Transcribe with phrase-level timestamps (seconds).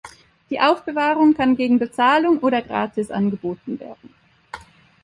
[0.49, 4.15] Die Aufbewahrung kann gegen Bezahlung oder gratis angeboten werden.